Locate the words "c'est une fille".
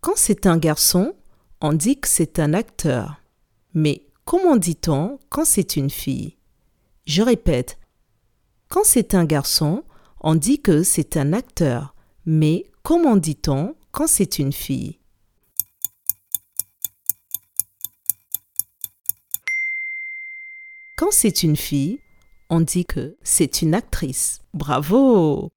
5.44-6.38, 14.06-14.98, 21.10-22.00